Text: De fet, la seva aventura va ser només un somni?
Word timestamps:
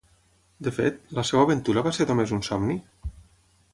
De 0.67 0.71
fet, 0.77 0.97
la 1.19 1.25
seva 1.31 1.43
aventura 1.49 1.83
va 1.89 1.93
ser 1.99 2.09
només 2.13 2.33
un 2.39 2.43
somni? 2.49 2.79